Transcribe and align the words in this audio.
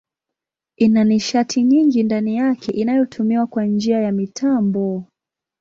Ina 0.77 1.03
nishati 1.03 1.63
nyingi 1.63 2.03
ndani 2.03 2.35
yake 2.35 2.71
inayotumiwa 2.71 3.47
kwa 3.47 3.65
njia 3.65 3.99
ya 4.01 4.11
mitambo. 4.11 5.03